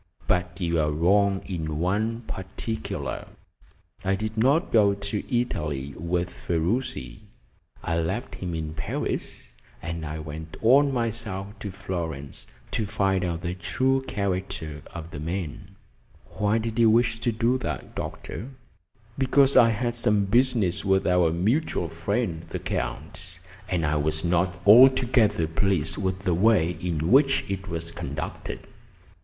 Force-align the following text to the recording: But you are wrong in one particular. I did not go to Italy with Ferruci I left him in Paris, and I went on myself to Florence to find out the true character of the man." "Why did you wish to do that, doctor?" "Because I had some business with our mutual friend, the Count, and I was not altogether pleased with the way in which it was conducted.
But 0.25 0.59
you 0.59 0.79
are 0.79 0.89
wrong 0.89 1.43
in 1.45 1.77
one 1.77 2.21
particular. 2.21 3.27
I 4.03 4.15
did 4.15 4.35
not 4.35 4.71
go 4.71 4.95
to 4.95 5.39
Italy 5.39 5.93
with 5.95 6.27
Ferruci 6.31 7.19
I 7.83 7.99
left 7.99 8.33
him 8.33 8.55
in 8.55 8.73
Paris, 8.73 9.53
and 9.79 10.03
I 10.03 10.17
went 10.17 10.57
on 10.63 10.91
myself 10.91 11.49
to 11.59 11.69
Florence 11.69 12.47
to 12.71 12.87
find 12.87 13.23
out 13.23 13.41
the 13.41 13.53
true 13.53 14.01
character 14.07 14.81
of 14.91 15.11
the 15.11 15.19
man." 15.19 15.75
"Why 16.31 16.57
did 16.57 16.79
you 16.79 16.89
wish 16.89 17.19
to 17.19 17.31
do 17.31 17.59
that, 17.59 17.93
doctor?" 17.93 18.49
"Because 19.19 19.55
I 19.55 19.69
had 19.69 19.93
some 19.93 20.25
business 20.25 20.83
with 20.83 21.05
our 21.05 21.31
mutual 21.31 21.89
friend, 21.89 22.41
the 22.41 22.57
Count, 22.57 23.39
and 23.69 23.85
I 23.85 23.97
was 23.97 24.23
not 24.23 24.59
altogether 24.65 25.45
pleased 25.45 25.97
with 25.99 26.21
the 26.21 26.33
way 26.33 26.71
in 26.79 27.11
which 27.11 27.45
it 27.47 27.67
was 27.67 27.91
conducted. 27.91 28.61